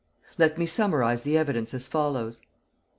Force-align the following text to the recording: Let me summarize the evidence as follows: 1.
Let 0.39 0.57
me 0.57 0.65
summarize 0.65 1.21
the 1.21 1.37
evidence 1.37 1.75
as 1.75 1.85
follows: 1.85 2.39
1. 2.39 2.47